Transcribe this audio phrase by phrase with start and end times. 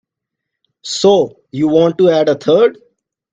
[0.81, 2.79] So you want to add a third?